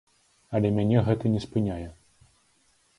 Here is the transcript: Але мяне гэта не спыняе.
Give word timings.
Але 0.59 0.71
мяне 0.79 1.05
гэта 1.09 1.33
не 1.37 1.45
спыняе. 1.47 1.87